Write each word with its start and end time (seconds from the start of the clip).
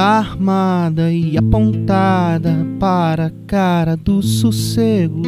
armada 0.00 1.12
e 1.12 1.36
apontada 1.36 2.66
para 2.80 3.26
a 3.26 3.30
cara 3.46 3.96
do 3.96 4.22
sossego. 4.22 5.22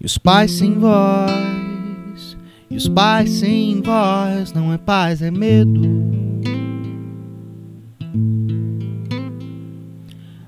E 0.00 0.04
os 0.04 0.18
pais 0.18 0.50
sem 0.50 0.78
voz, 0.78 2.36
e 2.68 2.76
os 2.76 2.88
pais 2.88 3.30
sem 3.30 3.80
voz, 3.80 4.52
não 4.52 4.72
é 4.72 4.78
paz, 4.78 5.22
é 5.22 5.30
medo. 5.30 5.80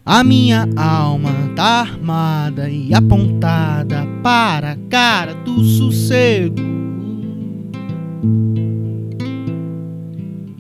A 0.05 0.25
minha 0.25 0.69
alma 0.77 1.31
tá 1.55 1.81
armada 1.81 2.69
e 2.69 2.93
apontada 2.93 4.05
para 4.23 4.73
a 4.73 4.77
cara 4.91 5.35
do 5.35 5.63
sossego. 5.63 6.74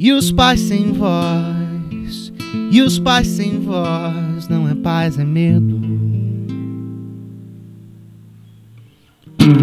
E 0.05 0.13
os 0.13 0.31
pais 0.31 0.61
sem 0.61 0.93
voz, 0.93 2.31
e 2.71 2.83
os 2.83 2.99
pais 2.99 3.27
sem 3.27 3.59
voz, 3.61 4.47
não 4.51 4.69
é 4.69 4.75
paz, 4.75 5.19
é 5.19 5.25
medo. 5.25 5.81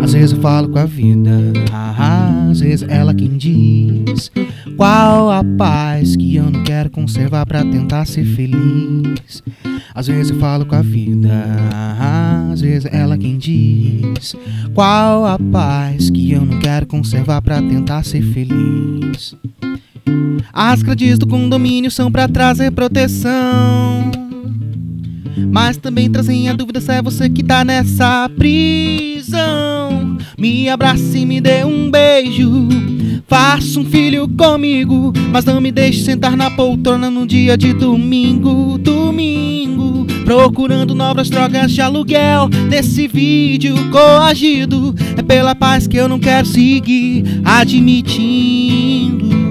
Às 0.01 0.13
vezes 0.13 0.31
eu 0.31 0.41
falo 0.41 0.69
com 0.69 0.79
a 0.79 0.85
vida, 0.85 1.53
às 1.71 2.59
vezes 2.59 2.89
ela 2.89 3.13
quem 3.13 3.37
diz 3.37 4.31
qual 4.75 5.29
a 5.29 5.43
paz 5.59 6.15
que 6.15 6.37
eu 6.37 6.49
não 6.49 6.63
quero 6.63 6.89
conservar 6.89 7.45
para 7.45 7.63
tentar 7.63 8.05
ser 8.05 8.25
feliz. 8.25 9.43
Às 9.93 10.07
vezes 10.07 10.31
eu 10.31 10.39
falo 10.39 10.65
com 10.65 10.73
a 10.73 10.81
vida, 10.81 11.29
às 12.51 12.61
vezes 12.61 12.91
ela 12.91 13.15
quem 13.15 13.37
diz 13.37 14.35
qual 14.73 15.23
a 15.23 15.37
paz 15.37 16.09
que 16.09 16.31
eu 16.31 16.43
não 16.43 16.59
quero 16.59 16.87
conservar 16.87 17.43
para 17.43 17.61
tentar 17.61 18.03
ser 18.03 18.23
feliz. 18.23 19.35
As 20.53 20.83
grades 20.83 21.17
do 21.17 21.27
condomínio 21.27 21.89
são 21.89 22.11
para 22.11 22.27
trazer 22.27 22.71
proteção. 22.71 24.11
Mas 25.51 25.77
também 25.77 26.09
trazem 26.09 26.49
a 26.49 26.53
dúvida 26.53 26.81
se 26.81 26.91
é 26.91 27.01
você 27.01 27.29
que 27.29 27.43
tá 27.43 27.63
nessa 27.63 28.29
prisão. 28.29 30.17
Me 30.37 30.69
abrace 30.69 31.19
e 31.19 31.25
me 31.25 31.41
dê 31.41 31.63
um 31.63 31.89
beijo. 31.89 32.67
Faça 33.27 33.79
um 33.79 33.85
filho 33.85 34.27
comigo, 34.27 35.13
mas 35.31 35.45
não 35.45 35.61
me 35.61 35.71
deixe 35.71 36.03
sentar 36.03 36.35
na 36.35 36.51
poltrona 36.51 37.09
no 37.09 37.25
dia 37.25 37.57
de 37.57 37.71
domingo. 37.71 38.77
Domingo, 38.77 40.05
procurando 40.25 40.93
novas 40.93 41.29
drogas 41.29 41.71
de 41.71 41.81
aluguel. 41.81 42.49
Nesse 42.69 43.07
vídeo 43.07 43.89
coagido, 43.89 44.93
é 45.15 45.21
pela 45.21 45.55
paz 45.55 45.87
que 45.87 45.97
eu 45.97 46.09
não 46.09 46.19
quero 46.19 46.45
seguir, 46.45 47.23
admitindo. 47.45 49.50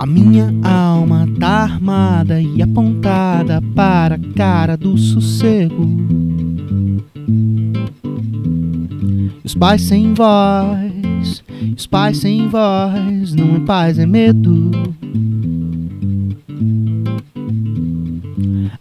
A 0.00 0.06
minha 0.06 0.50
alma 0.62 1.28
tá 1.38 1.64
armada 1.64 2.40
e 2.40 2.62
apontada 2.62 3.60
para 3.76 4.14
a 4.14 4.18
cara 4.34 4.74
do 4.74 4.96
sossego. 4.96 5.86
Os 9.44 9.54
pais 9.54 9.82
sem 9.82 10.14
voz, 10.14 11.44
os 11.76 11.86
pais 11.86 12.16
sem 12.16 12.48
voz, 12.48 13.34
não 13.34 13.56
é 13.56 13.60
paz, 13.60 13.98
é 13.98 14.06
medo. 14.06 14.70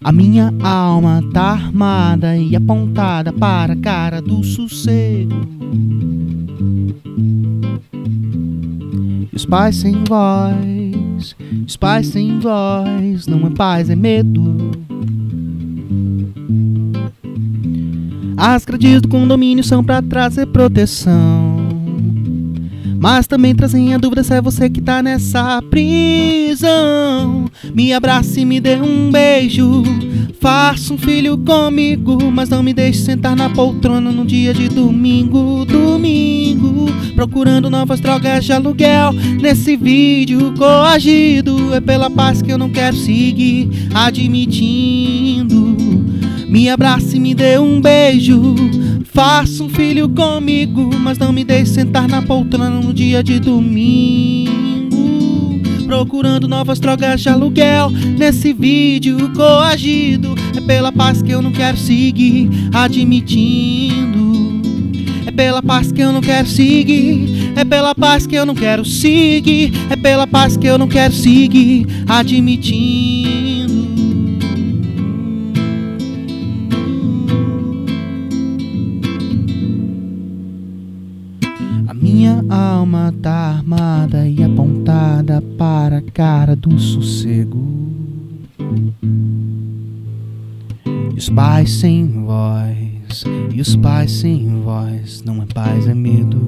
A 0.01 0.13
minha 0.13 0.53
alma 0.63 1.21
tá 1.33 1.51
armada 1.51 2.37
e 2.37 2.55
apontada 2.55 3.33
para 3.33 3.73
a 3.73 3.75
cara 3.75 4.21
do 4.21 4.41
sossego. 4.41 5.35
Os 9.33 9.45
pais 9.45 9.75
sem 9.75 10.01
voz, 10.05 10.78
os 11.65 11.75
pais 11.75 12.07
sem 12.07 12.39
voz, 12.39 13.27
não 13.27 13.47
é 13.47 13.49
paz, 13.49 13.89
é 13.89 13.95
medo. 13.95 14.71
As 18.37 18.63
grades 18.63 19.01
do 19.01 19.09
condomínio 19.09 19.63
são 19.63 19.83
para 19.83 20.01
trazer 20.01 20.45
proteção. 20.47 21.57
Mas 22.99 23.27
também 23.27 23.55
trazem 23.55 23.93
a 23.93 23.97
dúvida 23.97 24.23
se 24.23 24.33
é 24.33 24.41
você 24.41 24.69
que 24.69 24.81
tá 24.81 25.01
nessa 25.01 25.61
prisão. 25.69 27.08
Me 27.63 27.93
abrace 27.93 28.41
e 28.41 28.45
me 28.45 28.59
dê 28.59 28.75
um 28.75 29.11
beijo. 29.11 29.83
Faça 30.39 30.93
um 30.93 30.97
filho 30.97 31.37
comigo, 31.37 32.31
mas 32.31 32.47
não 32.47 32.63
me 32.63 32.73
deixe 32.73 33.01
sentar 33.01 33.35
na 33.35 33.49
poltrona 33.49 34.11
no 34.11 34.23
dia 34.25 34.53
de 34.53 34.69
domingo. 34.69 35.65
Domingo, 35.65 36.85
procurando 37.15 37.69
novas 37.69 37.99
drogas 37.99 38.45
de 38.45 38.53
aluguel. 38.53 39.11
Nesse 39.41 39.75
vídeo 39.75 40.53
coagido, 40.57 41.73
é 41.73 41.81
pela 41.81 42.09
paz 42.09 42.41
que 42.41 42.51
eu 42.51 42.57
não 42.57 42.69
quero 42.69 42.95
seguir. 42.95 43.69
Admitindo, 43.93 45.75
me 46.47 46.69
abrace 46.69 47.17
e 47.17 47.19
me 47.19 47.35
dê 47.35 47.59
um 47.59 47.81
beijo. 47.81 48.55
Faça 49.11 49.61
um 49.61 49.69
filho 49.69 50.07
comigo, 50.07 50.89
mas 50.97 51.17
não 51.17 51.33
me 51.33 51.43
deixe 51.43 51.73
sentar 51.73 52.07
na 52.07 52.21
poltrona 52.21 52.69
no 52.69 52.93
dia 52.93 53.21
de 53.21 53.39
domingo. 53.39 54.58
Procurando 55.89 56.47
novas 56.47 56.79
drogas 56.79 57.19
de 57.19 57.29
aluguel. 57.29 57.89
Nesse 57.89 58.53
vídeo 58.53 59.33
coagido, 59.33 60.35
é 60.55 60.61
pela 60.61 60.91
paz 60.91 61.19
que 61.19 61.31
eu 61.31 61.41
não 61.41 61.51
quero 61.51 61.77
seguir. 61.77 62.47
Admitindo, 62.71 64.61
é 65.25 65.31
pela 65.31 65.63
paz 65.63 65.91
que 65.91 65.99
eu 65.99 66.11
não 66.11 66.21
quero 66.21 66.47
seguir. 66.47 67.53
É 67.55 67.65
pela 67.65 67.95
paz 67.95 68.27
que 68.27 68.35
eu 68.35 68.45
não 68.45 68.53
quero 68.53 68.85
seguir. 68.85 69.73
É 69.89 69.95
pela 69.95 70.27
paz 70.27 70.55
que 70.55 70.67
eu 70.67 70.77
não 70.77 70.87
quero 70.87 71.11
seguir. 71.15 71.87
Admitindo. 72.07 73.38
A 81.89 81.93
minha 81.95 82.45
alma 82.49 83.11
tá 83.19 83.31
armada 83.31 84.27
e 84.27 84.43
apontada 84.43 85.41
para 85.57 85.97
a 85.97 86.01
cara 86.03 86.55
do 86.55 86.77
sossego. 86.77 87.67
E 91.15 91.17
os 91.17 91.29
pais 91.29 91.71
sem 91.71 92.05
voz, 92.05 93.23
e 93.51 93.59
os 93.59 93.75
pais 93.75 94.11
sem 94.11 94.61
voz, 94.61 95.23
não 95.23 95.41
é 95.41 95.47
paz, 95.47 95.87
é 95.87 95.95
medo. 95.95 96.39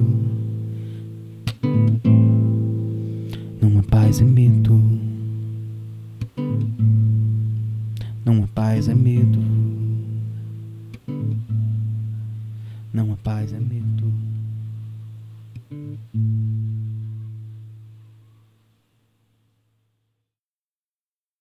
Não 3.60 3.80
é 3.80 3.82
paz, 3.82 4.20
é 4.20 4.24
medo. 4.24 4.80
Não 8.24 8.44
é 8.44 8.46
paz, 8.54 8.88
é 8.88 8.94
medo. 8.94 9.40
Não 12.92 13.12
é 13.12 13.16
paz, 13.24 13.52
é 13.52 13.58
medo. 13.58 14.11